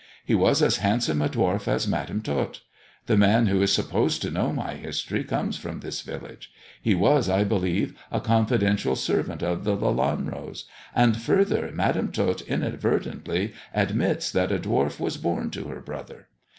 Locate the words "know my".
4.31-4.73